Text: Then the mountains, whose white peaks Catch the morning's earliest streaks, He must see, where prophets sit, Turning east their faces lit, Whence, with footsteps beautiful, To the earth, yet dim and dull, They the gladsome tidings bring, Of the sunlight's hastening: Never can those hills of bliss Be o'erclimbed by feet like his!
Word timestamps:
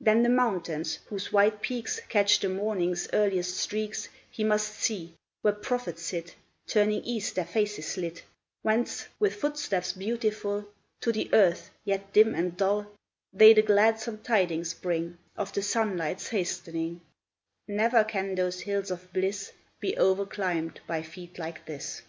Then 0.00 0.22
the 0.22 0.30
mountains, 0.30 1.00
whose 1.10 1.34
white 1.34 1.60
peaks 1.60 2.00
Catch 2.08 2.40
the 2.40 2.48
morning's 2.48 3.08
earliest 3.12 3.58
streaks, 3.58 4.08
He 4.30 4.42
must 4.42 4.72
see, 4.72 5.12
where 5.42 5.52
prophets 5.52 6.00
sit, 6.00 6.34
Turning 6.66 7.04
east 7.04 7.34
their 7.34 7.44
faces 7.44 7.98
lit, 7.98 8.22
Whence, 8.62 9.06
with 9.18 9.34
footsteps 9.36 9.92
beautiful, 9.92 10.64
To 11.02 11.12
the 11.12 11.28
earth, 11.34 11.68
yet 11.84 12.10
dim 12.14 12.34
and 12.34 12.56
dull, 12.56 12.86
They 13.34 13.52
the 13.52 13.60
gladsome 13.60 14.20
tidings 14.22 14.72
bring, 14.72 15.18
Of 15.36 15.52
the 15.52 15.60
sunlight's 15.60 16.28
hastening: 16.28 17.02
Never 17.68 18.02
can 18.02 18.34
those 18.34 18.60
hills 18.62 18.90
of 18.90 19.12
bliss 19.12 19.52
Be 19.78 19.94
o'erclimbed 19.98 20.80
by 20.86 21.02
feet 21.02 21.38
like 21.38 21.66
his! 21.66 22.00